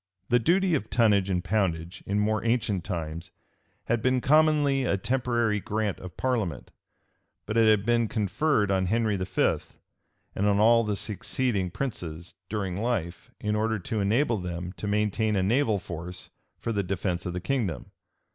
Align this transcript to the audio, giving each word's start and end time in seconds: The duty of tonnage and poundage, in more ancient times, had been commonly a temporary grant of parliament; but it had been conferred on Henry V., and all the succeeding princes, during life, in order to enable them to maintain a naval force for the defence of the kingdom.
The 0.29 0.39
duty 0.39 0.73
of 0.73 0.89
tonnage 0.89 1.29
and 1.29 1.43
poundage, 1.43 2.03
in 2.07 2.17
more 2.19 2.43
ancient 2.43 2.83
times, 2.83 3.29
had 3.83 4.01
been 4.01 4.19
commonly 4.19 4.83
a 4.83 4.97
temporary 4.97 5.59
grant 5.59 5.99
of 5.99 6.17
parliament; 6.17 6.71
but 7.45 7.55
it 7.55 7.69
had 7.69 7.85
been 7.85 8.07
conferred 8.07 8.71
on 8.71 8.87
Henry 8.87 9.15
V., 9.15 9.57
and 10.33 10.47
all 10.47 10.83
the 10.83 10.95
succeeding 10.95 11.69
princes, 11.69 12.33
during 12.49 12.77
life, 12.81 13.29
in 13.39 13.55
order 13.55 13.77
to 13.77 13.99
enable 13.99 14.37
them 14.37 14.73
to 14.77 14.87
maintain 14.87 15.35
a 15.35 15.43
naval 15.43 15.77
force 15.77 16.31
for 16.57 16.71
the 16.71 16.81
defence 16.81 17.27
of 17.27 17.33
the 17.33 17.39
kingdom. 17.39 17.91